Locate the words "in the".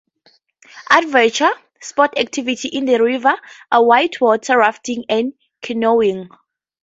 2.73-2.97